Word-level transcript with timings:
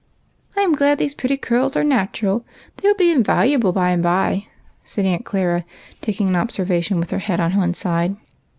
"I 0.57 0.61
am 0.61 0.73
glad 0.73 0.97
these 0.97 1.13
pretty 1.13 1.37
curls 1.37 1.75
are 1.77 1.83
natural; 1.83 2.43
they 2.77 2.87
will 2.87 2.95
be 2.95 3.11
invaluable 3.11 3.71
by 3.71 3.91
and 3.91 4.01
by," 4.01 4.47
said 4.83 5.05
Aunt 5.05 5.25
Clara, 5.25 5.63
taking 6.01 6.27
an 6.27 6.35
observation 6.35 6.99
with 6.99 7.11
her 7.11 7.19
head 7.19 7.39
on 7.39 7.55
one 7.55 7.75
side. 7.75 8.15